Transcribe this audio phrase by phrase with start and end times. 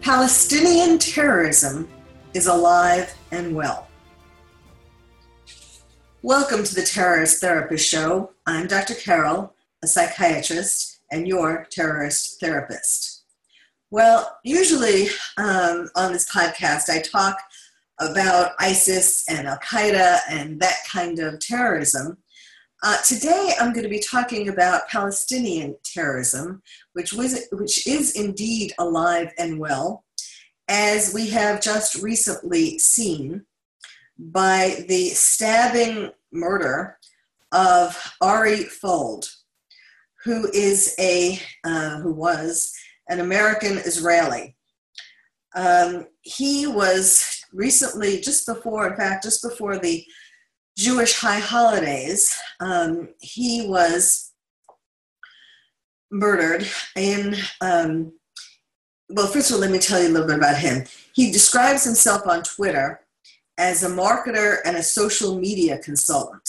[0.00, 1.88] Palestinian terrorism
[2.32, 3.88] is alive and well.
[6.22, 8.32] Welcome to the Terrorist Therapist Show.
[8.46, 8.94] I'm Dr.
[8.94, 13.24] Carol, a psychiatrist and your terrorist therapist.
[13.90, 17.38] Well, usually um, on this podcast, I talk
[17.98, 22.18] about ISIS and Al Qaeda and that kind of terrorism.
[22.84, 26.62] Uh, today, I'm going to be talking about Palestinian terrorism,
[26.98, 30.04] which, was, which is indeed alive and well,
[30.66, 33.44] as we have just recently seen
[34.18, 36.98] by the stabbing murder
[37.52, 39.30] of Ari Fuld,
[40.24, 42.74] who is a uh, who was
[43.08, 44.56] an American Israeli.
[45.54, 50.04] Um, he was recently, just before, in fact, just before the
[50.76, 54.27] Jewish high holidays, um, he was
[56.10, 57.36] murdered in.
[57.60, 58.12] Um,
[59.10, 60.84] well, first of all, let me tell you a little bit about him.
[61.14, 63.00] He describes himself on Twitter
[63.56, 66.48] as a marketer and a social media consultant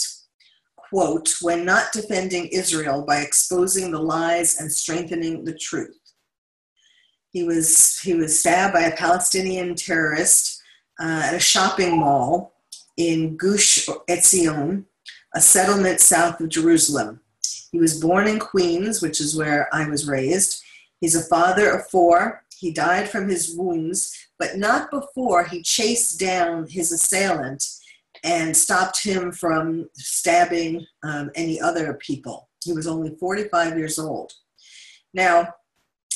[0.89, 5.95] quote, when not defending Israel by exposing the lies and strengthening the truth.
[7.31, 10.61] He was, he was stabbed by a Palestinian terrorist
[10.99, 12.53] uh, at a shopping mall
[12.97, 14.85] in Gush Etzion,
[15.35, 17.21] a settlement south of Jerusalem.
[17.71, 20.63] He was born in Queens, which is where I was raised.
[20.99, 22.43] He's a father of four.
[22.57, 27.63] He died from his wounds, but not before he chased down his assailant
[28.23, 32.49] and stopped him from stabbing um, any other people.
[32.63, 34.33] He was only 45 years old.
[35.13, 35.53] Now,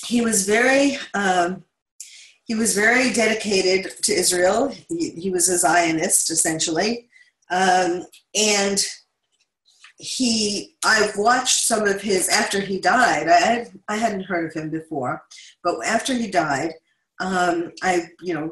[0.06, 1.64] he was very um,
[2.46, 4.68] he was very dedicated to Israel.
[4.90, 7.08] He, he was a Zionist essentially,
[7.50, 8.06] um,
[8.36, 8.84] and
[10.04, 13.30] he I've watched some of his after he died.
[13.30, 15.24] I had, I hadn't heard of him before,
[15.64, 16.74] but after he died,
[17.22, 18.52] um, I you know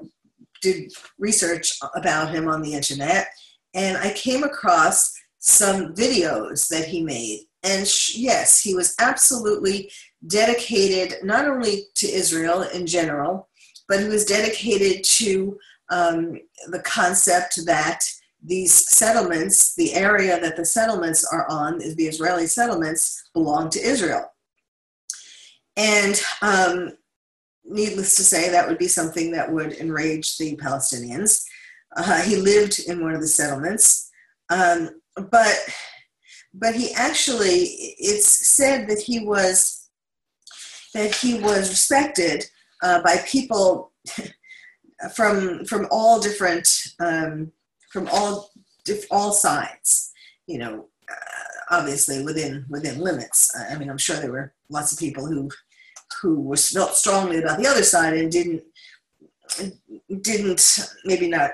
[0.61, 3.27] did research about him on the internet,
[3.73, 7.41] and I came across some videos that he made.
[7.63, 9.91] And sh- yes, he was absolutely
[10.27, 13.49] dedicated not only to Israel in general,
[13.89, 15.57] but he was dedicated to
[15.89, 17.99] um, the concept that
[18.43, 24.25] these settlements, the area that the settlements are on, the Israeli settlements, belong to Israel.
[25.77, 26.91] And um,
[27.63, 31.43] needless to say, that would be something that would enrage the Palestinians.
[31.95, 34.09] Uh, he lived in one of the settlements,
[34.49, 34.89] um,
[35.29, 35.55] but
[36.53, 39.89] but he actually it's said that he was
[40.93, 42.45] that he was respected
[42.83, 43.91] uh, by people
[45.15, 46.67] from from all different
[47.01, 47.51] um,
[47.91, 48.51] from all
[49.09, 50.11] all sides.
[50.47, 53.55] You know, uh, obviously within within limits.
[53.55, 55.49] I mean, I'm sure there were lots of people who
[56.21, 58.63] who were felt strongly about the other side and didn't
[60.21, 61.51] didn't maybe not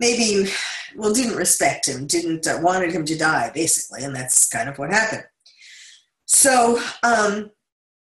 [0.00, 0.50] maybe
[0.96, 4.78] well didn't respect him didn't uh, wanted him to die basically and that's kind of
[4.78, 5.24] what happened
[6.24, 7.50] so um,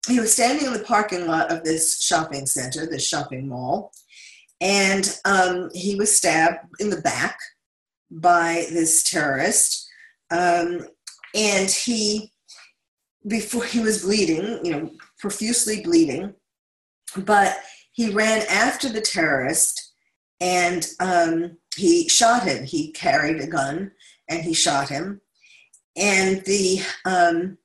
[0.08, 3.92] he was standing in the parking lot of this shopping center this shopping mall
[4.60, 7.38] and um, he was stabbed in the back
[8.10, 9.88] by this terrorist
[10.30, 10.80] um,
[11.34, 12.32] and he
[13.28, 16.34] before he was bleeding you know profusely bleeding
[17.18, 17.58] but
[17.92, 19.90] he ran after the terrorist
[20.40, 22.64] and um, he shot him.
[22.64, 23.92] He carried a gun
[24.28, 25.20] and he shot him.
[25.96, 27.58] And the, um,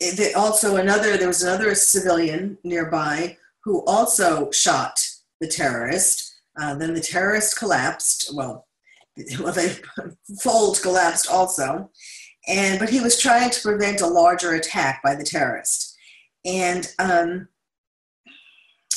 [0.00, 4.98] the also another there was another civilian nearby who also shot
[5.40, 6.40] the terrorist.
[6.60, 8.30] Uh, then the terrorist collapsed.
[8.34, 8.66] Well,
[9.40, 9.80] well, the
[10.42, 11.90] Fuld collapsed also,
[12.46, 15.96] and but he was trying to prevent a larger attack by the terrorist,
[16.44, 17.48] and um,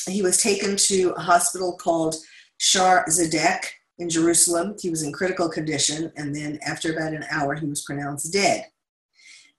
[0.07, 2.15] he was taken to a hospital called
[2.59, 3.65] Shaare Zedek,
[4.01, 4.75] in Jerusalem.
[4.79, 8.65] He was in critical condition, and then after about an hour, he was pronounced dead.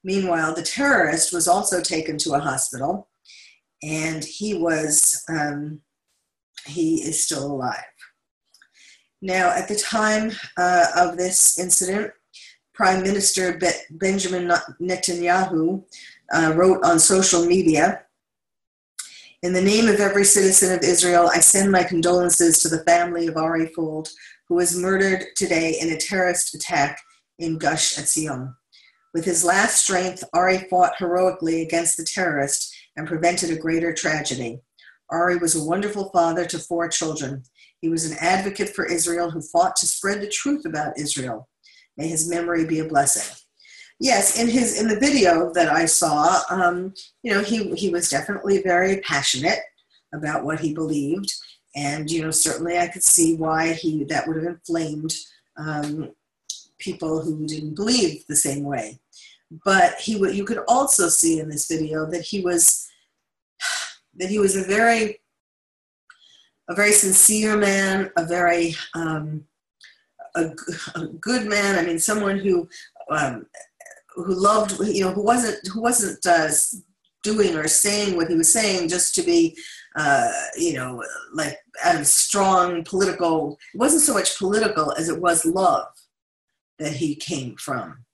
[0.04, 3.08] Meanwhile, the terrorist was also taken to a hospital,
[3.82, 5.80] and he was um,
[6.66, 7.84] he is still alive.
[9.20, 12.12] Now, at the time uh, of this incident,
[12.74, 14.50] Prime Minister Be- Benjamin
[14.80, 15.84] Netanyahu
[16.34, 18.02] uh, wrote on social media,
[19.42, 23.26] In the name of every citizen of Israel, I send my condolences to the family
[23.28, 24.08] of Ari Fuld,
[24.48, 27.00] who was murdered today in a terrorist attack
[27.38, 28.54] in Gush Etzion.
[29.14, 34.62] With his last strength, Ari fought heroically against the terrorist and prevented a greater tragedy.
[35.12, 37.44] Ari was a wonderful father to four children.
[37.80, 41.48] He was an advocate for Israel who fought to spread the truth about Israel.
[41.96, 43.36] May his memory be a blessing.
[44.00, 48.08] Yes, in his in the video that I saw, um, you know, he he was
[48.08, 49.60] definitely very passionate
[50.12, 51.32] about what he believed,
[51.76, 55.14] and you know, certainly I could see why he that would have inflamed
[55.56, 56.10] um,
[56.78, 58.98] people who didn't believe the same way.
[59.64, 62.88] But he you could also see in this video that he was
[64.22, 65.18] that he was a very
[66.68, 69.44] a very sincere man, a very um,
[70.36, 70.50] a,
[70.94, 71.76] a, good man.
[71.76, 72.68] I mean, someone who
[73.10, 73.46] um,
[74.14, 76.48] who loved, you know, who wasn't who wasn't uh,
[77.24, 79.56] doing or saying what he was saying just to be,
[79.96, 81.02] uh, you know,
[81.34, 83.58] like out of strong political.
[83.74, 85.88] It wasn't so much political as it was love
[86.78, 88.04] that he came from.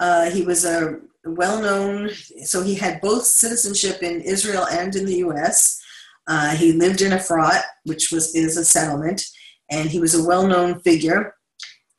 [0.00, 2.10] Uh, he was a well known,
[2.44, 5.80] so he had both citizenship in Israel and in the US.
[6.26, 9.26] Uh, he lived in Efrat, which was is a settlement,
[9.70, 11.34] and he was a well known figure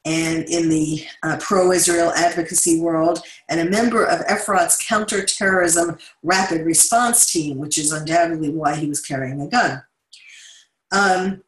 [0.06, 6.62] and in the uh, pro Israel advocacy world, and a member of Efrat's counterterrorism rapid
[6.62, 9.84] response team, which is undoubtedly why he was carrying a gun.
[10.92, 11.44] Um,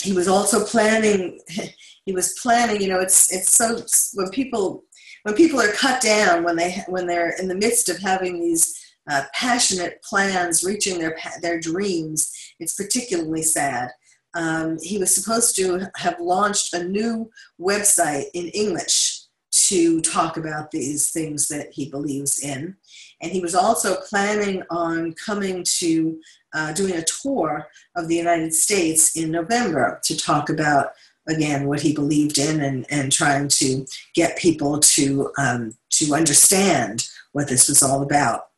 [0.00, 1.38] he was also planning,
[2.04, 3.80] he was planning, you know, it's, it's so,
[4.14, 4.84] when people,
[5.22, 8.78] when people are cut down, when, they, when they're in the midst of having these
[9.10, 13.90] uh, passionate plans, reaching their, their dreams, it's particularly sad
[14.34, 17.30] um, he was supposed to have launched a new
[17.60, 19.20] website in English
[19.50, 22.74] to talk about these things that he believes in.
[23.20, 26.18] And he was also planning on coming to
[26.54, 30.92] uh, doing a tour of the United States in November to talk about,
[31.28, 37.08] again, what he believed in and, and trying to get people to, um, to understand
[37.32, 38.48] what this was all about.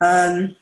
[0.00, 0.56] Um,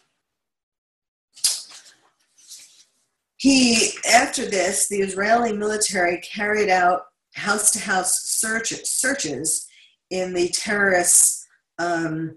[3.45, 7.03] He, after this, the Israeli military carried out
[7.35, 9.69] house to house searches
[10.09, 11.47] in the terrorist
[11.79, 12.37] um,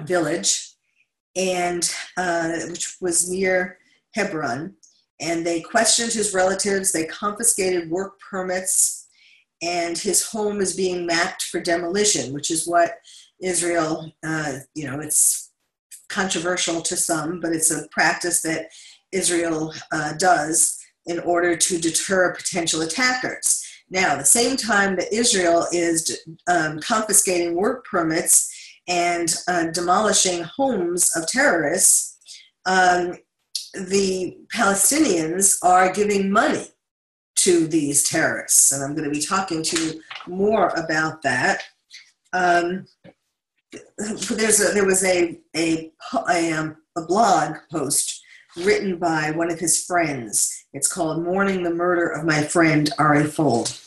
[0.00, 0.72] village,
[1.36, 3.78] and uh, which was near
[4.14, 4.74] Hebron.
[5.20, 9.08] And they questioned his relatives, they confiscated work permits,
[9.62, 12.94] and his home is being mapped for demolition, which is what
[13.42, 15.52] Israel, uh, you know, it's
[16.08, 18.70] controversial to some, but it's a practice that
[19.12, 23.64] Israel uh, does in order to deter potential attackers.
[23.90, 28.48] Now, the same time that Israel is um, confiscating work permits
[28.86, 32.18] and uh, demolishing homes of terrorists,
[32.66, 33.14] um,
[33.74, 36.66] the Palestinians are giving money
[37.36, 38.72] to these terrorists.
[38.72, 41.62] And I'm going to be talking to you more about that.
[42.32, 42.86] Um,
[43.98, 45.92] there's a, there was a, a,
[46.28, 48.22] a, um, a blog post
[48.56, 50.66] written by one of his friends.
[50.72, 53.78] It's called Mourning the Murder of My Friend Ari Fuld.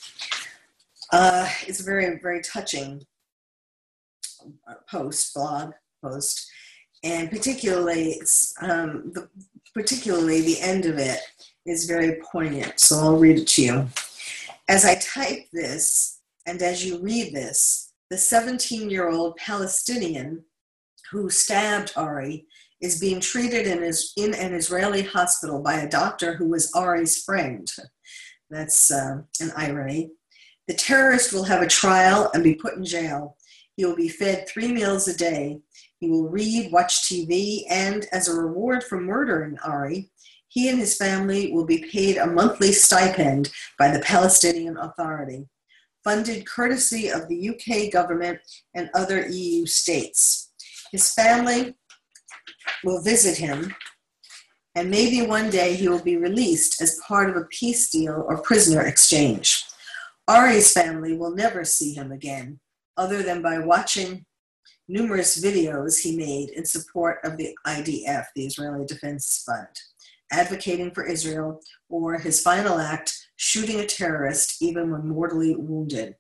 [1.12, 3.04] Uh, it's a very, very touching
[4.90, 6.50] post, blog post,
[7.04, 8.22] and particularly,
[8.62, 9.30] um, the,
[9.74, 11.20] particularly the end of it
[11.66, 12.80] is very poignant.
[12.80, 13.88] So I'll read it to you.
[14.70, 20.44] As I type this, and as you read this, the 17 year old Palestinian
[21.12, 22.46] who stabbed Ari
[22.82, 23.82] is being treated in,
[24.18, 27.68] in an Israeli hospital by a doctor who was Ari's friend.
[28.50, 30.12] That's uh, an irony.
[30.68, 33.38] The terrorist will have a trial and be put in jail.
[33.76, 35.60] He will be fed three meals a day.
[36.04, 40.12] He will read, watch TV, and as a reward for murdering Ari,
[40.50, 45.48] he and his family will be paid a monthly stipend by the Palestinian Authority,
[46.04, 48.40] funded courtesy of the UK government
[48.76, 50.52] and other EU states.
[50.92, 51.74] His family
[52.84, 53.74] will visit him,
[54.76, 58.42] and maybe one day he will be released as part of a peace deal or
[58.42, 59.64] prisoner exchange.
[60.28, 62.60] Ari's family will never see him again,
[62.98, 64.26] other than by watching
[64.88, 69.68] numerous videos he made in support of the IDF, the Israeli Defense Fund,
[70.32, 76.16] advocating for Israel, or his final act, shooting a terrorist even when mortally wounded.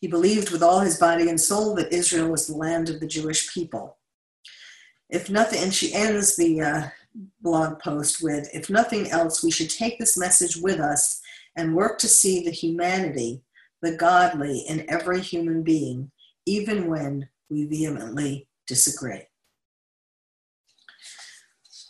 [0.00, 3.06] He believed with all his body and soul that Israel was the land of the
[3.06, 3.98] Jewish people
[5.12, 6.82] if nothing, and she ends the uh,
[7.42, 11.20] blog post with, if nothing else, we should take this message with us
[11.54, 13.42] and work to see the humanity,
[13.82, 16.10] the godly in every human being,
[16.46, 19.22] even when we vehemently disagree.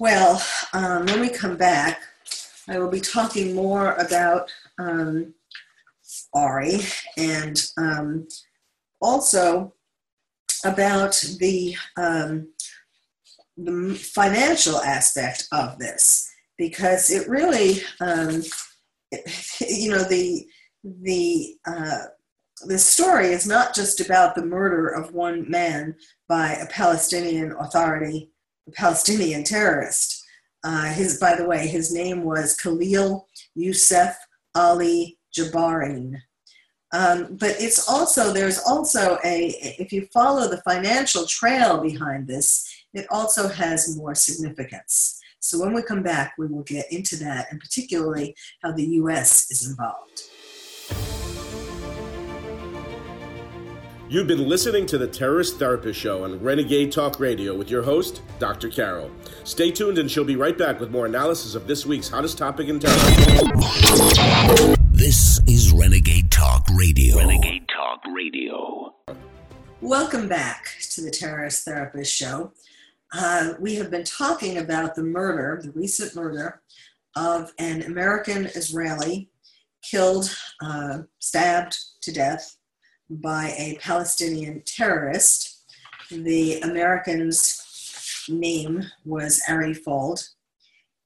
[0.01, 0.43] Well,
[0.73, 2.01] um, when we come back,
[2.69, 5.35] I will be talking more about um,
[6.35, 6.81] Ari
[7.17, 8.27] and um,
[9.01, 9.75] also
[10.65, 12.49] about the um,
[13.57, 18.43] the financial aspect of this because it really um,
[19.11, 20.47] it, you know the
[20.85, 22.05] the uh,
[22.67, 25.95] the story is not just about the murder of one man
[26.29, 28.31] by a Palestinian authority,
[28.69, 30.25] a Palestinian terrorist.
[30.65, 34.17] Uh, his, by the way, his name was Khalil Youssef
[34.55, 36.17] Ali Jabarin.
[36.93, 42.69] Um, but it's also, there's also a, if you follow the financial trail behind this,
[42.93, 45.19] it also has more significance.
[45.41, 49.51] So when we come back, we will get into that and particularly how the US
[49.51, 50.23] is involved.
[54.13, 58.21] You've been listening to the Terrorist Therapist Show on Renegade Talk Radio with your host,
[58.39, 58.69] Dr.
[58.69, 59.11] Carol.
[59.45, 62.69] Stay tuned and she'll be right back with more analysis of this week's hottest topic
[62.69, 63.49] in terrorism.
[64.91, 67.17] This is Renegade Talk Radio.
[67.17, 68.95] Renegade Talk Radio.
[69.81, 72.53] Welcome back to the Terrorist Therapist Show.
[73.15, 76.61] Uh, we have been talking about the murder, the recent murder
[77.17, 79.31] of an American Israeli
[79.83, 82.59] killed, uh, stabbed to death
[83.21, 85.65] by a Palestinian terrorist.
[86.11, 90.23] The American's name was Ari Fuld,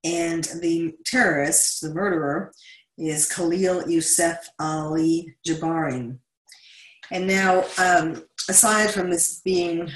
[0.05, 2.53] and the terrorist, the murderer,
[2.99, 6.19] is Khalil Youssef Ali Jabarin.
[7.11, 9.91] And now, um, aside from this being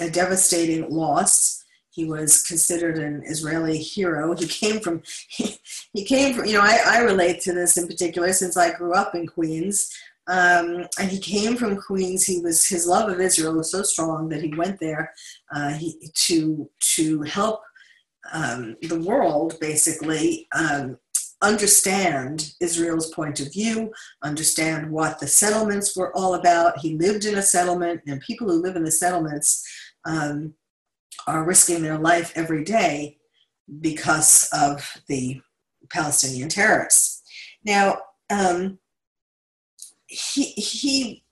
[0.00, 4.34] a devastating loss, he was considered an Israeli hero.
[4.36, 5.58] He came from, he,
[5.92, 8.94] he came from, you know, I, I relate to this in particular since I grew
[8.94, 9.92] up in Queens.
[10.28, 12.24] Um, and he came from Queens.
[12.24, 15.12] He was his love of Israel was so strong that he went there
[15.54, 17.62] uh, he, to to help
[18.32, 20.98] um, the world basically um,
[21.40, 23.92] understand Israel's point of view,
[24.22, 26.78] understand what the settlements were all about.
[26.78, 29.66] He lived in a settlement, and people who live in the settlements
[30.04, 30.54] um,
[31.26, 33.16] are risking their life every day
[33.80, 35.40] because of the
[35.90, 37.22] Palestinian terrorists.
[37.64, 37.98] Now
[38.30, 38.78] um,
[40.08, 41.22] he he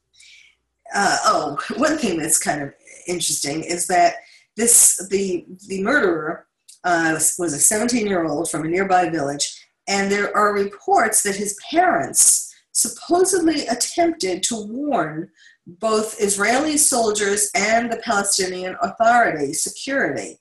[0.94, 2.72] uh, oh one thing that's kind of
[3.08, 4.14] interesting is that
[4.56, 6.46] this the the murderer
[6.84, 11.36] uh, was a 17 year old from a nearby village and there are reports that
[11.36, 15.30] his parents supposedly attempted to warn
[15.66, 20.38] both Israeli soldiers and the Palestinian Authority security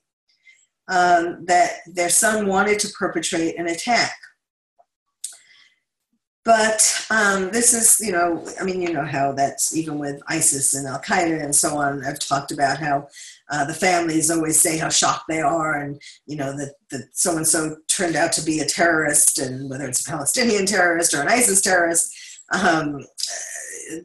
[0.87, 4.13] um, that their son wanted to perpetrate an attack.
[6.45, 10.75] But um, this is, you know, I mean, you know how that's even with ISIS
[10.75, 12.05] and Al Qaeda and so on.
[12.05, 13.07] I've talked about how
[13.49, 17.35] uh, the families always say how shocked they are, and you know that that so
[17.35, 21.21] and so turned out to be a terrorist, and whether it's a Palestinian terrorist or
[21.21, 22.15] an ISIS terrorist,
[22.53, 23.03] um,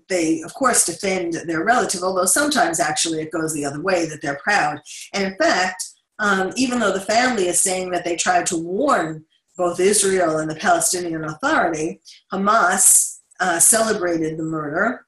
[0.08, 2.02] they of course defend their relative.
[2.02, 4.80] Although sometimes actually it goes the other way that they're proud,
[5.12, 5.84] and in fact,
[6.18, 9.26] um, even though the family is saying that they tried to warn
[9.60, 12.00] both Israel and the Palestinian Authority,
[12.32, 15.04] Hamas uh, celebrated the murder.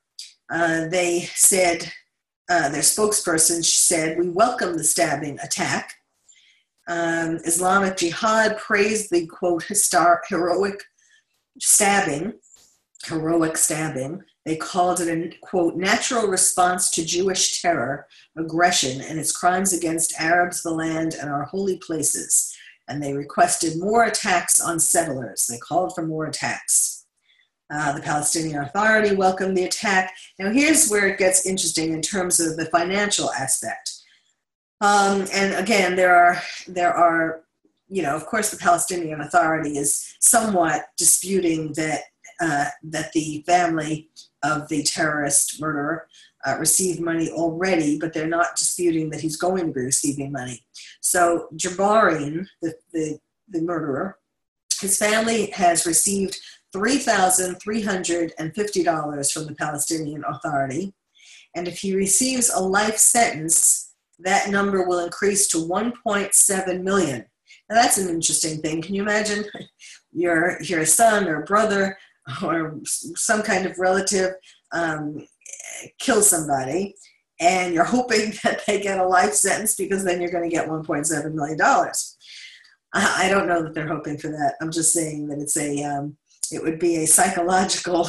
[0.52, 1.90] Uh, they said,
[2.50, 5.94] uh, their spokesperson said, We welcome the stabbing attack.
[6.86, 9.64] Um, Islamic Jihad praised the quote,
[10.28, 10.82] heroic
[11.58, 12.34] stabbing,
[13.06, 14.22] heroic stabbing.
[14.44, 18.06] They called it a quote, natural response to Jewish terror,
[18.36, 22.54] aggression, and its crimes against Arabs, the land, and our holy places
[22.88, 25.46] and they requested more attacks on settlers.
[25.46, 27.06] They called for more attacks.
[27.72, 30.12] Uh, the Palestinian Authority welcomed the attack.
[30.38, 33.92] Now, here's where it gets interesting in terms of the financial aspect.
[34.82, 37.44] Um, and again, there are there are,
[37.88, 42.00] you know, of course, the Palestinian Authority is somewhat disputing that
[42.40, 44.10] uh, that the family
[44.42, 46.08] of the terrorist murderer
[46.46, 50.64] uh, received money already, but they're not disputing that he's going to be receiving money.
[51.00, 54.18] So Jabarin, the, the, the murderer,
[54.80, 56.40] his family has received
[56.74, 60.92] $3,350 from the Palestinian Authority.
[61.54, 67.26] And if he receives a life sentence, that number will increase to 1.7 million.
[67.68, 68.82] Now that's an interesting thing.
[68.82, 69.44] Can you imagine
[70.12, 71.98] your your son or brother
[72.42, 74.34] or some kind of relative
[74.72, 75.26] um,
[75.98, 76.94] kill somebody
[77.40, 80.68] and you're hoping that they get a life sentence because then you're going to get
[80.68, 81.58] $1.7 million.
[82.94, 84.54] I don't know that they're hoping for that.
[84.60, 86.16] I'm just saying that it's a, um,
[86.52, 88.08] it would be a psychological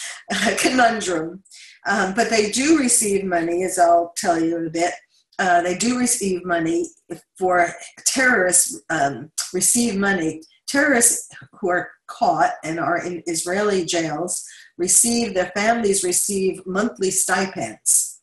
[0.58, 1.44] conundrum.
[1.86, 4.94] Um, but they do receive money, as I'll tell you in a bit.
[5.38, 6.88] uh, they do receive money
[7.38, 7.68] for
[8.06, 10.42] terrorists um, receive money.
[10.66, 11.28] Terrorists
[11.60, 14.44] who are caught and are in Israeli jails
[14.78, 18.20] receive their families receive monthly stipends.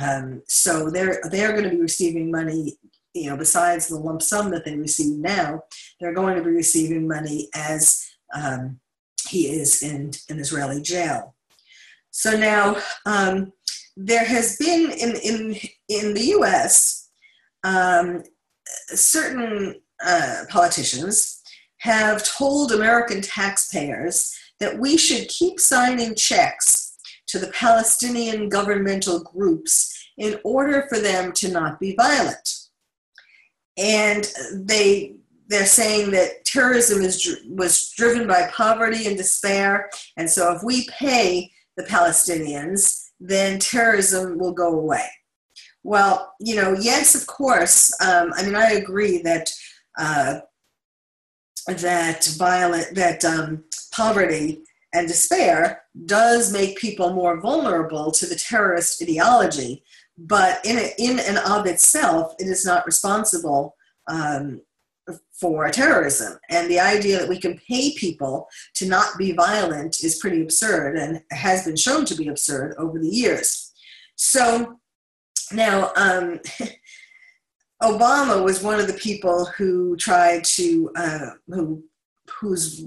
[0.00, 2.76] Um, so they're they're going to be receiving money.
[3.12, 5.62] You know, besides the lump sum that they receive now,
[5.98, 8.78] they're going to be receiving money as um,
[9.28, 11.34] he is in an Israeli jail.
[12.12, 13.52] So now um,
[13.96, 15.56] there has been in in
[15.88, 17.10] in the U.S.
[17.64, 18.22] Um,
[18.94, 21.39] certain uh, politicians
[21.80, 26.96] have told American taxpayers that we should keep signing checks
[27.26, 32.56] to the Palestinian governmental groups in order for them to not be violent.
[33.76, 35.16] And they
[35.48, 40.86] they're saying that terrorism is was driven by poverty and despair, and so if we
[40.88, 45.08] pay the Palestinians, then terrorism will go away.
[45.82, 47.92] Well, you know, yes, of course.
[48.02, 49.50] Um, I mean, I agree that
[49.98, 50.40] uh,
[51.66, 54.62] that violent that um, poverty
[54.92, 59.84] and despair does make people more vulnerable to the terrorist ideology,
[60.18, 63.76] but in a, in and of itself, it is not responsible
[64.08, 64.60] um,
[65.32, 66.38] for terrorism.
[66.50, 70.96] And the idea that we can pay people to not be violent is pretty absurd
[70.96, 73.72] and has been shown to be absurd over the years.
[74.16, 74.80] So
[75.52, 76.40] now, um,
[77.82, 81.82] Obama was one of the people who tried to, uh, who,
[82.28, 82.84] whose,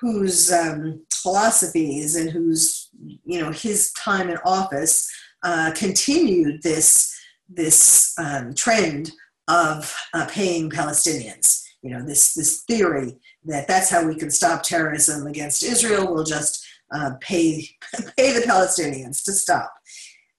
[0.00, 2.90] whose um, philosophies and whose,
[3.24, 5.10] you know, his time in office
[5.42, 7.12] uh, continued this,
[7.48, 9.10] this um, trend
[9.48, 11.62] of uh, paying Palestinians.
[11.82, 16.12] You know, this, this theory that that's how we can stop terrorism against Israel.
[16.12, 17.68] We'll just uh, pay,
[18.16, 19.72] pay the Palestinians to stop.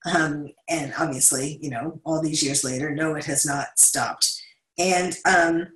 [0.06, 4.42] Um, and obviously, you know, all these years later, no, it has not stopped.
[4.78, 5.68] And um,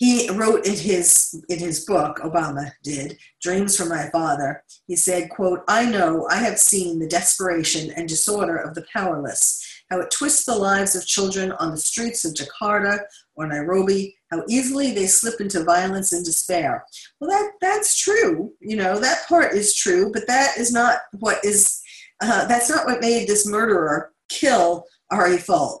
[0.00, 4.64] he wrote in his in his book, Obama did, Dreams from My Father.
[4.86, 9.62] He said, "quote I know I have seen the desperation and disorder of the powerless,
[9.90, 13.00] how it twists the lives of children on the streets of Jakarta
[13.34, 16.86] or Nairobi, how easily they slip into violence and despair."
[17.20, 18.54] Well, that that's true.
[18.60, 21.82] You know, that part is true, but that is not what is
[22.20, 25.80] uh, that's not what made this murderer kill Ari Fuld,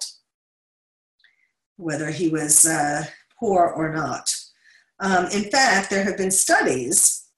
[1.76, 3.04] whether he was uh,
[3.38, 4.34] poor or not.
[5.00, 7.28] Um, in fact, there have been studies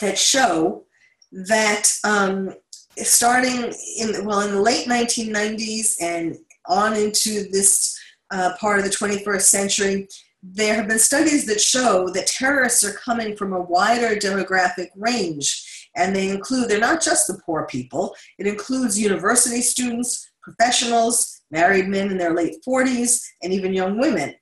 [0.00, 0.84] that show
[1.32, 2.54] that um,
[2.96, 7.98] starting in well in the late 1990s and on into this
[8.30, 10.08] uh, part of the 21st century,
[10.42, 15.81] there have been studies that show that terrorists are coming from a wider demographic range
[15.96, 21.88] and they include, they're not just the poor people, it includes university students, professionals, married
[21.88, 24.34] men in their late 40s, and even young women.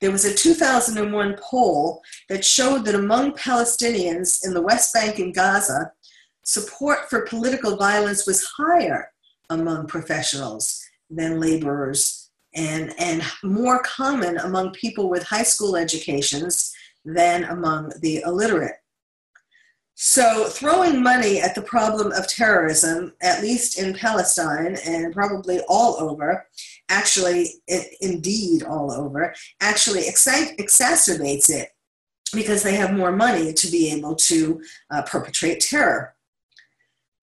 [0.00, 5.34] There was a 2001 poll that showed that among Palestinians in the West Bank and
[5.34, 5.92] Gaza,
[6.42, 9.12] support for political violence was higher
[9.50, 16.72] among professionals than laborers and, and more common among people with high school educations
[17.04, 18.76] than among the illiterate.
[20.02, 26.00] So, throwing money at the problem of terrorism, at least in Palestine and probably all
[26.00, 26.46] over,
[26.88, 31.68] actually, it, indeed all over, actually exacerbates it
[32.32, 36.14] because they have more money to be able to uh, perpetrate terror.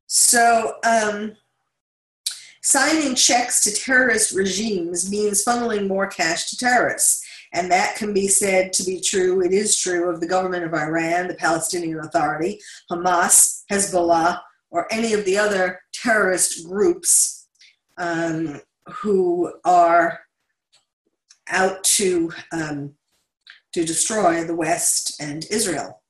[0.06, 1.36] So, um,
[2.62, 7.27] signing checks to terrorist regimes means funneling more cash to terrorists.
[7.58, 9.43] And that can be said to be true.
[9.43, 14.39] It is true of the government of Iran, the Palestinian Authority, Hamas, Hezbollah,
[14.70, 17.48] or any of the other terrorist groups
[17.98, 18.62] um,
[19.02, 20.20] who are
[21.50, 22.93] out to, um,
[23.74, 26.04] to destroy the West and Israel.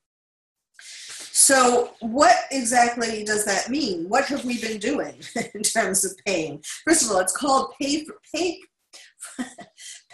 [1.32, 4.06] So, what exactly does that mean?
[4.10, 5.14] What have we been doing
[5.54, 6.62] in terms of paying?
[6.84, 8.60] First of all, it's called pay for pay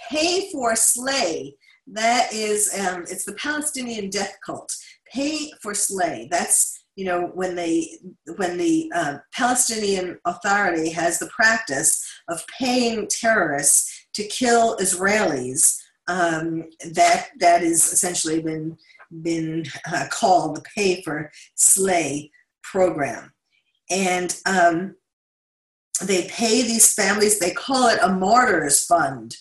[0.08, 1.56] pay for slay.
[1.86, 4.72] That is, um, it's the Palestinian death cult.
[5.12, 6.28] Pay for slay.
[6.30, 7.98] That's you know when they
[8.36, 15.76] when the uh, Palestinian Authority has the practice of paying terrorists to kill Israelis.
[16.06, 18.76] Um, that that is essentially been
[19.22, 22.30] been uh, called the pay for slay
[22.62, 23.32] program,
[23.90, 24.94] and um,
[26.02, 27.38] they pay these families.
[27.38, 29.36] They call it a martyrs fund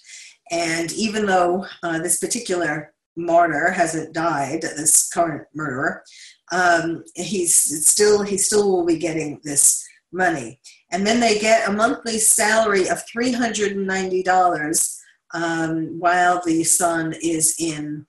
[0.52, 6.04] and even though uh, this particular martyr hasn't died, this current murderer,
[6.52, 7.56] um, he's
[7.88, 10.60] still he still will be getting this money.
[10.92, 15.00] and then they get a monthly salary of $390
[15.34, 18.06] um, while the son is in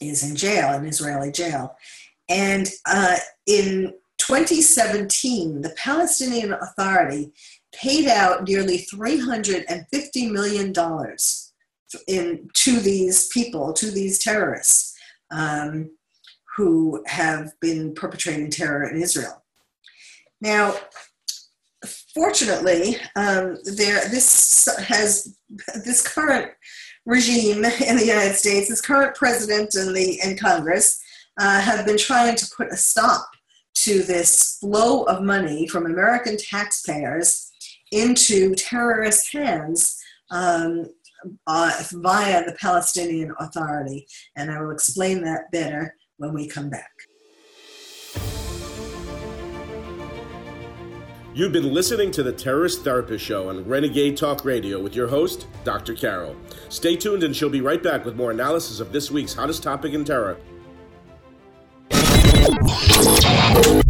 [0.00, 1.76] is in jail, in Israeli jail.
[2.28, 3.16] And uh,
[3.46, 7.32] in 2017, the Palestinian Authority
[7.72, 10.72] paid out nearly $350 million
[12.06, 14.94] in, to these people, to these terrorists
[15.30, 15.90] um,
[16.56, 19.44] who have been perpetrating terror in Israel.
[20.40, 20.74] Now,
[22.14, 25.36] fortunately, um, there this has
[25.84, 26.50] this current
[27.06, 31.00] regime in the United States, this current president and the and Congress
[31.38, 33.28] uh, have been trying to put a stop
[33.74, 37.49] to this flow of money from American taxpayers
[37.90, 39.98] into terrorist hands
[40.30, 40.86] um,
[41.46, 44.06] uh, via the Palestinian Authority.
[44.36, 46.90] And I will explain that better when we come back.
[51.32, 55.46] You've been listening to the Terrorist Therapist Show on Renegade Talk Radio with your host,
[55.62, 55.94] Dr.
[55.94, 56.34] Carol.
[56.70, 59.92] Stay tuned and she'll be right back with more analysis of this week's hottest topic
[59.94, 60.38] in terror.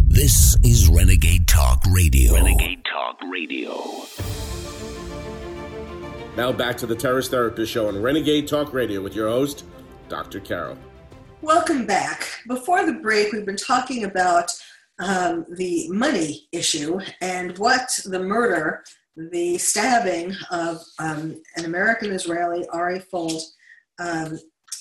[0.07, 2.33] This is Renegade Talk Radio.
[2.33, 4.05] Renegade Talk Radio.
[6.37, 9.65] Now back to the Terrorist Therapist Show on Renegade Talk Radio with your host,
[10.09, 10.39] Dr.
[10.39, 10.79] Carol.
[11.43, 12.29] Welcome back.
[12.47, 14.53] Before the break, we've been talking about
[15.01, 18.85] um, the money issue and what the murder,
[19.17, 23.43] the stabbing of um, an American Israeli, Ari Fuld,
[23.99, 24.39] um,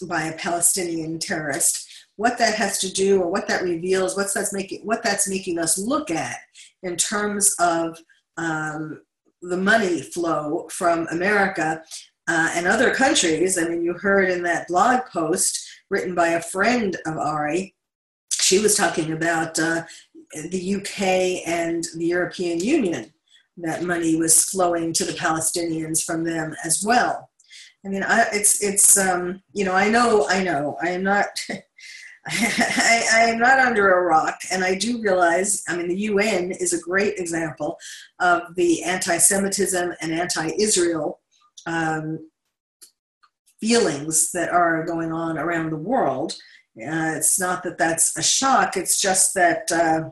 [0.08, 1.89] by a Palestinian terrorist,
[2.20, 5.58] what that has to do or what that reveals, what's that's making, what that's making
[5.58, 6.36] us look at
[6.84, 7.98] in terms of
[8.36, 9.00] um,
[9.42, 11.82] the money flow from America
[12.28, 13.58] uh, and other countries.
[13.58, 17.74] I mean, you heard in that blog post written by a friend of Ari,
[18.34, 19.84] she was talking about uh,
[20.50, 23.14] the UK and the European Union.
[23.56, 27.30] That money was flowing to the Palestinians from them as well.
[27.86, 31.28] I mean, I, it's it's um, you know I know I know I am not
[32.32, 35.64] I, I, am not under a rock, and I do realize.
[35.68, 37.78] I mean, the UN is a great example
[38.20, 41.20] of the anti-Semitism and anti-Israel
[41.66, 42.30] um,
[43.60, 46.34] feelings that are going on around the world.
[46.78, 48.78] Uh, it's not that that's a shock.
[48.78, 50.10] It's just that uh,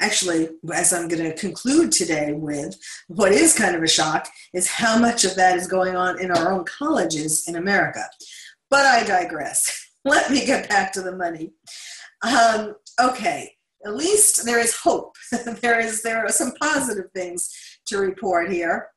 [0.00, 4.68] actually, as I'm going to conclude today with, what is kind of a shock is
[4.68, 8.04] how much of that is going on in our own colleges in America.
[8.70, 9.87] But I digress.
[10.08, 11.52] Let me get back to the money.
[12.22, 13.52] Um, okay,
[13.84, 15.16] at least there is hope.
[15.60, 17.50] there is there are some positive things
[17.86, 18.88] to report here,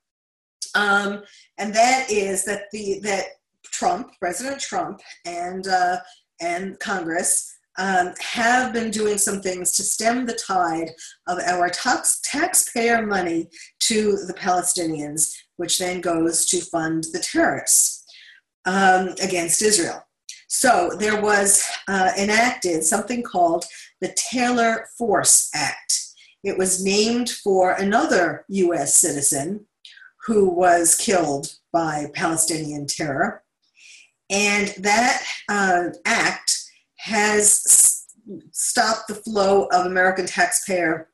[0.73, 1.23] um,
[1.57, 3.25] and that is that the that
[3.65, 5.97] Trump, President Trump, and uh,
[6.39, 10.91] and Congress um, have been doing some things to stem the tide
[11.27, 13.49] of our tax, taxpayer money
[13.81, 18.05] to the Palestinians, which then goes to fund the terrorists
[18.65, 20.05] um, against Israel.
[20.53, 23.63] So there was uh, enacted something called
[24.01, 25.97] the Taylor Force Act.
[26.43, 29.65] It was named for another US citizen
[30.25, 33.43] who was killed by Palestinian terror.
[34.29, 36.51] And that uh, act
[36.97, 38.03] has
[38.51, 41.07] stopped the flow of American taxpayer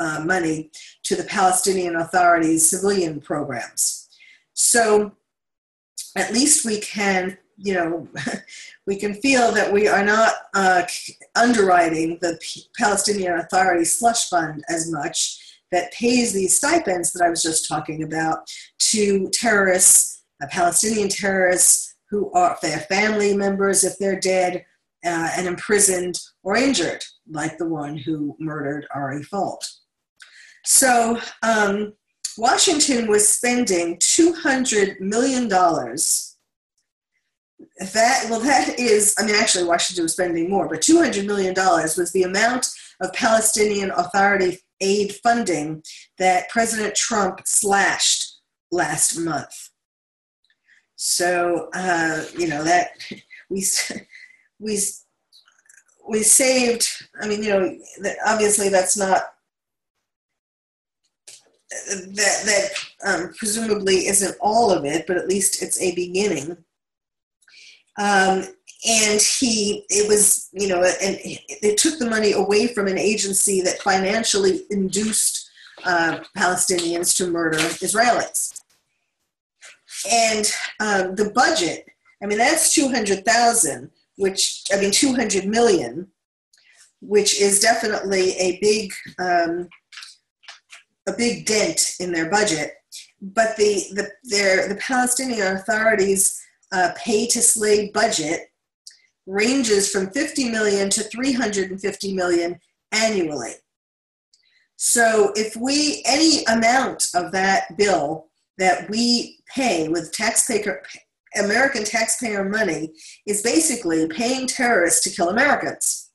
[0.00, 0.72] uh, money
[1.04, 4.08] to the Palestinian Authority's civilian programs.
[4.54, 5.12] So
[6.16, 8.08] at least we can, you know,
[8.86, 10.82] we can feel that we are not uh,
[11.36, 15.38] underwriting the P- Palestinian Authority slush fund as much
[15.70, 18.50] that pays these stipends that I was just talking about
[18.90, 24.64] to terrorists, uh, Palestinian terrorists who are their family members if they're dead,
[25.04, 29.62] uh, and imprisoned or injured, like the one who murdered Ari Fuld.
[30.64, 31.94] So um,
[32.36, 35.48] Washington was spending $200 million.
[37.92, 42.10] That, well, that is, I mean, actually, Washington was spending more, but $200 million was
[42.12, 42.68] the amount
[43.00, 45.82] of Palestinian Authority aid funding
[46.18, 49.70] that President Trump slashed last month.
[50.96, 52.90] So, uh, you know, that
[53.48, 53.64] we
[54.58, 54.78] we
[56.08, 56.86] we saved.
[57.20, 57.78] I mean, you know,
[58.26, 59.22] obviously that's not
[61.70, 62.70] that that
[63.04, 66.56] um, presumably isn't all of it, but at least it's a beginning.
[67.98, 68.44] Um,
[68.88, 73.60] and he, it was, you know, and it took the money away from an agency
[73.62, 75.50] that financially induced
[75.84, 78.52] uh, Palestinians to murder Israelis.
[80.10, 80.50] And
[80.80, 81.86] um, the budget,
[82.22, 86.06] I mean, that's two hundred thousand which I mean, 200 million,
[87.00, 89.68] which is definitely a big, um,
[91.08, 92.72] a big dent in their budget.
[93.22, 96.39] But the the their, the Palestinian authorities'
[96.72, 98.50] uh, pay to slay budget
[99.26, 102.58] ranges from 50 million to 350 million
[102.92, 103.52] annually.
[104.76, 108.28] So if we any amount of that bill
[108.58, 110.82] that we pay with taxpayer
[111.38, 112.90] American taxpayer money
[113.26, 116.10] is basically paying terrorists to kill Americans.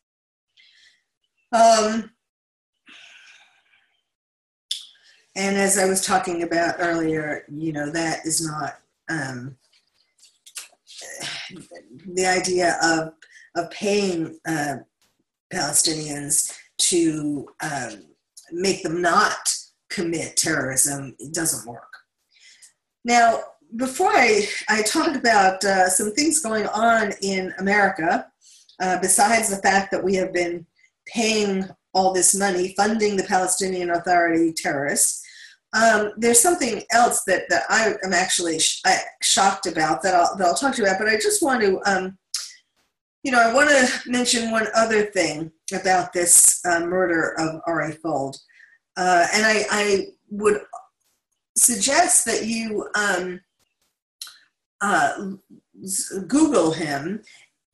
[1.52, 2.12] Um,
[5.36, 9.58] and as I was talking about earlier, you know, that is not um,
[12.14, 13.14] the idea of,
[13.56, 14.78] of paying uh,
[15.54, 18.06] Palestinians to um,
[18.52, 19.38] make them not
[19.90, 21.16] commit terrorism.
[21.20, 21.92] It doesn't work.
[23.04, 23.42] Now,
[23.76, 28.28] before I, I talk about uh, some things going on in America,
[28.82, 30.66] uh, besides the fact that we have been
[31.08, 35.25] paying all this money, funding the Palestinian Authority terrorists,
[35.76, 40.36] um, there's something else that, that I am actually sh- I, shocked about that I'll,
[40.38, 42.18] that I'll talk to you about, but I just want to, um,
[43.24, 47.94] you know, I want to mention one other thing about this uh, murder of Ari
[47.94, 48.38] Fuld.
[48.96, 50.60] Uh, and I, I, would
[51.56, 53.40] suggest that you um,
[54.82, 55.34] uh,
[56.28, 57.22] Google him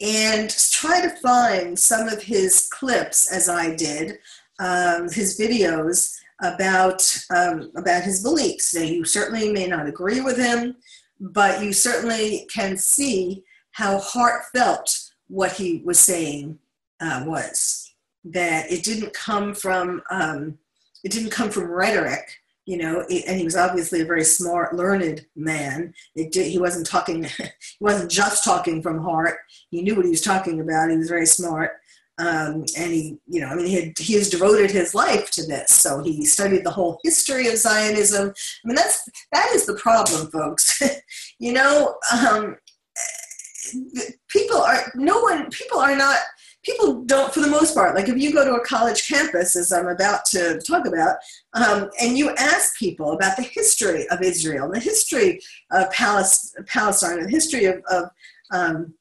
[0.02, 4.18] and try to find some of his clips, as I did,
[4.60, 7.02] um, his videos about
[7.36, 8.74] um, about his beliefs.
[8.74, 10.76] Now, you certainly may not agree with him,
[11.20, 16.60] but you certainly can see how heartfelt what he was saying
[17.00, 17.94] uh, was.
[18.24, 20.58] That it didn't come from um,
[21.04, 23.02] it didn't come from rhetoric, you know.
[23.02, 25.94] and he was obviously a very smart, learned man.
[26.16, 27.24] It did, he wasn't talking.
[27.38, 27.50] he
[27.80, 29.38] wasn't just talking from heart.
[29.70, 30.92] He knew what he was talking about.
[30.92, 31.81] He was very smart.
[32.22, 35.46] Um, and he, you know, I mean, he, had, he has devoted his life to
[35.46, 35.72] this.
[35.72, 38.30] So he studied the whole history of Zionism.
[38.30, 40.82] I mean, that's that is the problem, folks.
[41.40, 42.58] you know, um,
[44.28, 45.50] people are no one.
[45.50, 46.18] People are not.
[46.64, 47.96] People don't, for the most part.
[47.96, 51.18] Like if you go to a college campus, as I'm about to talk about,
[51.54, 55.40] um, and you ask people about the history of Israel, the history
[55.72, 58.12] of Palestine, Palestine the history of, of
[58.52, 58.94] um,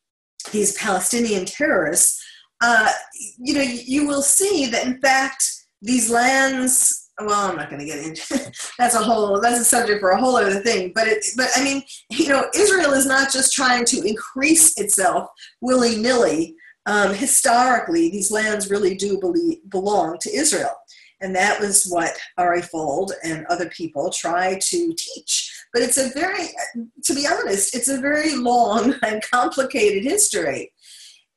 [0.52, 2.24] these Palestinian terrorists
[2.60, 2.90] uh,
[3.38, 5.44] you know, you will see that in fact
[5.82, 7.08] these lands.
[7.18, 10.18] Well, I'm not going to get into that's a whole that's a subject for a
[10.18, 10.92] whole other thing.
[10.94, 15.28] But it, but I mean, you know, Israel is not just trying to increase itself
[15.60, 16.56] willy nilly.
[16.86, 20.74] Um, historically, these lands really do believe, belong to Israel.
[21.20, 25.52] And that was what Ari Fuld and other people try to teach.
[25.72, 26.48] But it's a very,
[27.04, 30.72] to be honest, it's a very long and complicated history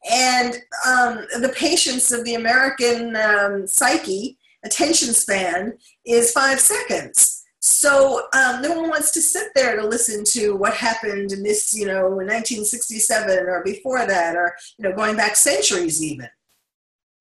[0.09, 0.55] and
[0.87, 5.73] um, the patience of the American um, psyche attention span
[6.05, 7.43] is five seconds.
[7.59, 11.73] So um, no one wants to sit there to listen to what happened in this,
[11.73, 16.27] you know, in 1967 or before that, or you know, going back centuries even.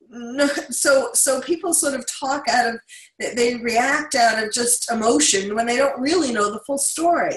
[0.08, 2.80] No, So, so people sort of talk out of,
[3.18, 7.36] they react out of just emotion when they don't really know the full story,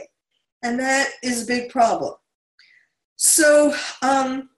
[0.63, 2.15] and that is a big problem.
[3.17, 4.49] So, um,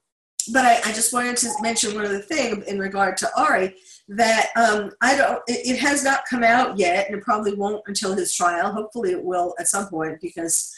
[0.51, 3.75] but I, I, just wanted to mention one other thing in regard to Ari
[4.09, 5.41] that um, I don't.
[5.47, 8.71] It, it, has not come out yet, and it probably won't until his trial.
[8.71, 10.73] Hopefully, it will at some point because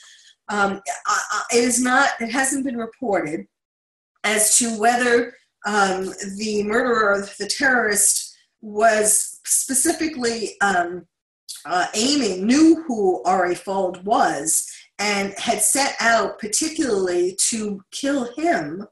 [0.50, 2.10] um, I, it is not.
[2.20, 3.46] It hasn't been reported
[4.24, 5.34] as to whether
[5.66, 11.06] um, the murderer, the terrorist, was specifically um,
[11.66, 18.86] uh, aiming, knew who Ari Fuld was, and had set out particularly to kill him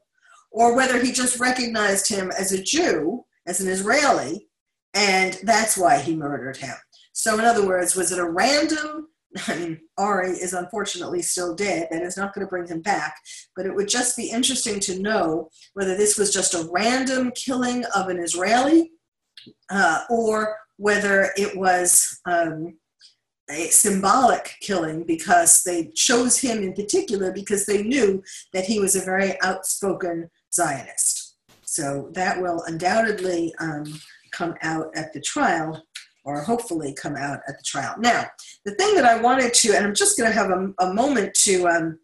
[0.58, 4.48] or whether he just recognized him as a Jew, as an Israeli,
[4.92, 6.74] and that's why he murdered him.
[7.12, 9.06] So, in other words, was it a random?
[9.46, 11.86] I mean, Ari is unfortunately still dead.
[11.92, 13.16] That is not going to bring him back.
[13.54, 17.84] But it would just be interesting to know whether this was just a random killing
[17.94, 18.90] of an Israeli
[19.70, 22.74] uh, or whether it was um,
[23.48, 28.96] a symbolic killing because they chose him in particular because they knew that he was
[28.96, 31.36] a very outspoken Zionist.
[31.64, 33.84] So that will undoubtedly um,
[34.32, 35.86] come out at the trial,
[36.24, 37.94] or hopefully come out at the trial.
[37.98, 38.26] Now,
[38.64, 41.34] the thing that I wanted to, and I'm just going to have a, a, moment
[41.44, 41.98] to um,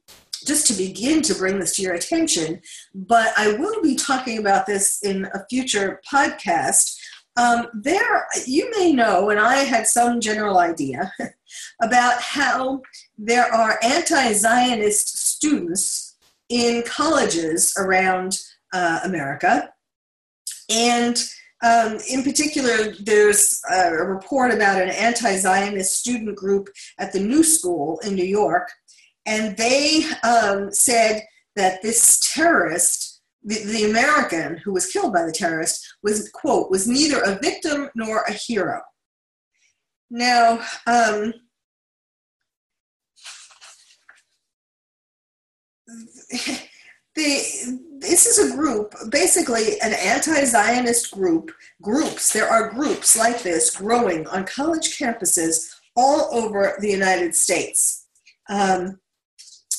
[0.46, 2.60] just to begin to bring this to your attention,
[2.94, 6.96] but I will be talking about this in a future podcast.
[7.36, 11.12] Um, there, you may know, and I had some general idea
[11.82, 12.82] about how
[13.18, 16.13] there are anti Zionist students
[16.48, 18.38] in colleges around
[18.72, 19.70] uh, America.
[20.70, 21.16] And
[21.64, 27.42] Um, in particular, there's a report about an anti Zionist student group at the New
[27.42, 28.68] School in New York,
[29.24, 31.22] and they um, said
[31.56, 36.86] that this terrorist, the, the American who was killed by the terrorist, was, quote, was
[36.86, 38.80] neither a victim nor a hero.
[40.10, 41.32] Now, um,
[47.14, 51.50] the, this is a group, basically an anti-Zionist group,
[51.82, 58.06] groups, there are groups like this growing on college campuses all over the United States.
[58.48, 58.98] Um,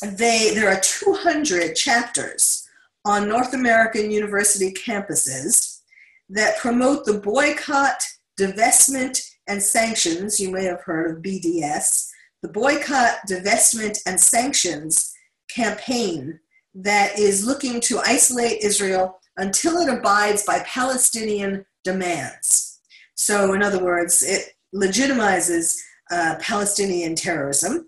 [0.01, 2.67] they, there are 200 chapters
[3.05, 5.81] on North American university campuses
[6.29, 8.01] that promote the boycott,
[8.39, 12.09] divestment, and sanctions, you may have heard of BDS,
[12.41, 15.14] the boycott, divestment, and sanctions
[15.49, 16.39] campaign
[16.73, 22.79] that is looking to isolate Israel until it abides by Palestinian demands.
[23.15, 25.77] So, in other words, it legitimizes
[26.11, 27.87] uh, Palestinian terrorism,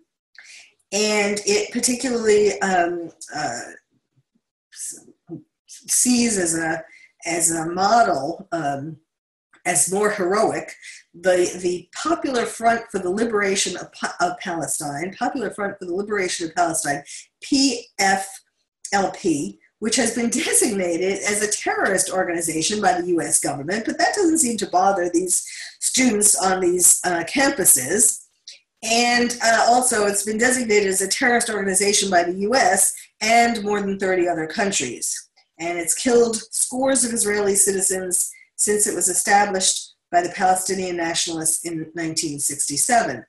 [0.92, 3.60] and it particularly um, uh,
[5.68, 6.82] sees as a
[7.26, 8.98] as a model um,
[9.66, 10.74] as more heroic
[11.14, 13.92] the the Popular Front for the Liberation of,
[14.22, 17.04] of Palestine, Popular Front for the Liberation of Palestine,
[17.44, 18.24] PF
[18.94, 24.16] LP, which has been designated as a terrorist organization by the US government, but that
[24.16, 25.46] doesn't seem to bother these
[25.80, 28.24] students on these uh, campuses.
[28.84, 33.82] And uh, also, it's been designated as a terrorist organization by the US and more
[33.82, 35.30] than 30 other countries.
[35.60, 41.66] And it's killed scores of Israeli citizens since it was established by the Palestinian nationalists
[41.66, 43.26] in 1967.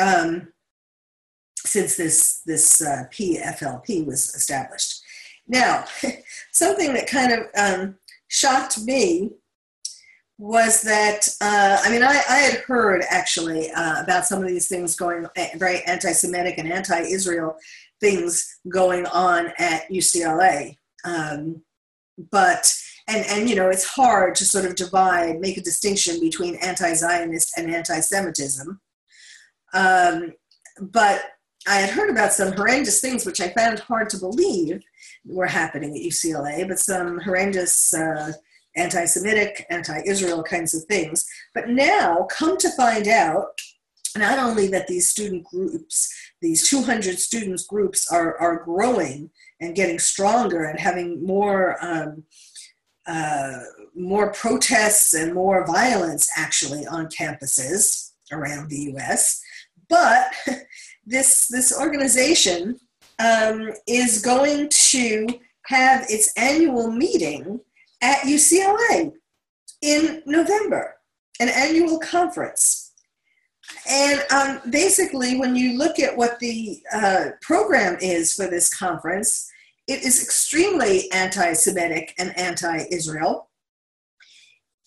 [0.00, 0.48] Um,
[1.64, 5.02] since this this uh, PFLP was established.
[5.46, 5.84] Now,
[6.52, 7.96] something that kind of um,
[8.28, 9.30] shocked me
[10.38, 14.66] was that uh, I mean I, I, had heard actually uh, about some of these
[14.66, 17.56] things going eh, very anti-Semitic and anti-Israel
[18.00, 21.62] things going on at UCLA, um,
[22.32, 22.72] but
[23.08, 27.56] and and you know it's hard to sort of divide make a distinction between anti-Zionist
[27.56, 28.80] and anti-Semitism.
[29.74, 30.32] Um,
[30.80, 31.22] but
[31.66, 34.82] I had heard about some horrendous things which I found hard to believe
[35.24, 38.32] were happening at UCLA, but some horrendous uh,
[38.76, 41.26] anti Semitic, anti Israel kinds of things.
[41.54, 43.46] But now, come to find out,
[44.16, 49.98] not only that these student groups, these 200 students groups, are, are growing and getting
[49.98, 51.76] stronger and having more.
[51.84, 52.24] Um,
[53.04, 53.58] uh,
[53.96, 59.42] more protests and more violence actually on campuses around the US,
[59.88, 60.32] but
[61.04, 62.78] this this organization
[63.18, 65.26] um, is going to
[65.66, 67.60] have its annual meeting
[68.02, 69.12] at UCLA
[69.80, 70.96] in November,
[71.40, 72.92] an annual conference.
[73.88, 79.48] And um, basically, when you look at what the uh, program is for this conference,
[79.88, 83.48] it is extremely anti Semitic and anti Israel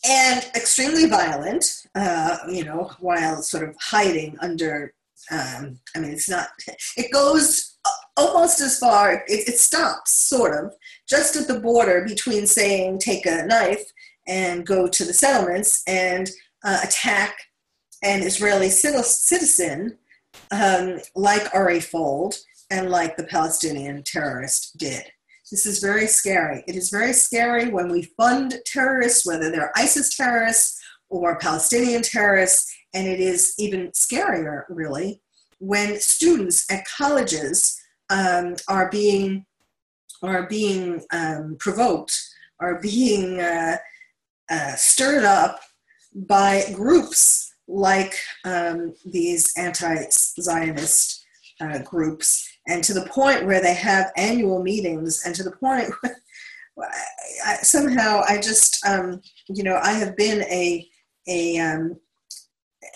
[0.08, 4.94] and extremely violent, uh, you know, while sort of hiding under
[5.32, 6.48] um, I mean, it's not,
[6.98, 7.78] it goes
[8.18, 10.74] almost as far, it, it stops sort of
[11.08, 13.84] just at the border between saying take a knife
[14.28, 16.30] and go to the settlements and
[16.64, 17.38] uh, attack
[18.04, 19.98] an Israeli citizen
[20.52, 22.36] um, like Ari Fuld
[22.70, 25.04] and like the Palestinian terrorist did.
[25.52, 26.64] This is very scary.
[26.68, 32.74] It is very scary when we fund terrorists, whether they're ISIS terrorists or Palestinian terrorists,
[32.96, 35.22] and it is even scarier, really,
[35.60, 37.80] when students at colleges
[38.10, 39.46] um, are being
[40.24, 42.18] are being um, provoked,
[42.60, 43.78] are being uh,
[44.50, 45.60] uh, stirred up
[46.16, 51.26] by groups like um, these anti-Zionist
[51.60, 55.92] uh, groups, and to the point where they have annual meetings, and to the point
[56.76, 56.90] where
[57.46, 60.88] I, somehow I just, um, you know, I have been a
[61.28, 61.58] a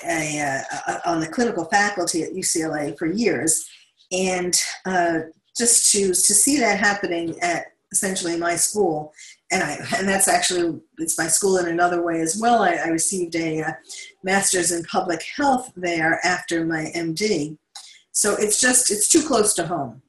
[0.04, 3.70] um, a, uh, on the clinical faculty at UCLA for years,
[4.12, 5.20] and uh,
[5.58, 9.14] just to to see that happening at essentially my school,
[9.52, 12.64] and I and that's actually it's my school in another way as well.
[12.64, 13.72] I, I received a, a uh,
[14.24, 17.58] master's in public health there after my MD,
[18.12, 20.02] so it's just it's too close to home.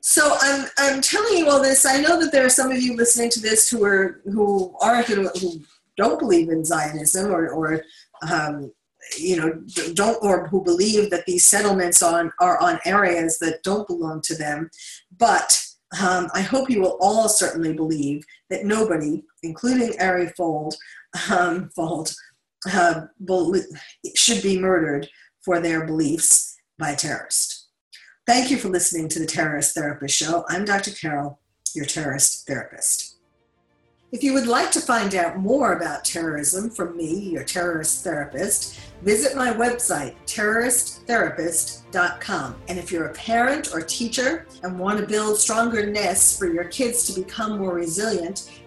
[0.00, 1.86] So I'm I'm telling you all this.
[1.86, 5.06] I know that there are some of you listening to this who are who aren't
[5.06, 5.60] who
[5.96, 7.82] don't believe in Zionism or or
[8.30, 8.72] um,
[9.18, 9.62] you know
[9.94, 14.34] don't or who believe that these settlements on are on areas that don't belong to
[14.34, 14.70] them
[15.18, 15.60] but
[16.02, 20.74] Um, I hope you will all certainly believe that nobody, including Ari Fuld,
[21.30, 22.14] um, Fuld
[22.72, 23.02] uh,
[24.16, 25.08] should be murdered
[25.44, 27.68] for their beliefs by a terrorist.
[28.26, 30.44] Thank you for listening to the Terrorist Therapist Show.
[30.48, 30.92] I'm Dr.
[30.92, 31.38] Carol,
[31.74, 33.13] your terrorist therapist.
[34.12, 38.78] If you would like to find out more about terrorism from me, your terrorist therapist,
[39.02, 42.54] visit my website, terroristtherapist.com.
[42.68, 46.66] And if you're a parent or teacher and want to build stronger nests for your
[46.66, 48.52] kids to become more resilient,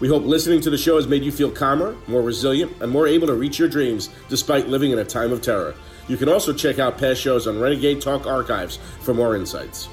[0.00, 3.06] We hope listening to the show has made you feel calmer, more resilient, and more
[3.06, 5.74] able to reach your dreams despite living in a time of terror.
[6.08, 9.90] You can also check out past shows on Renegade Talk archives for more insights.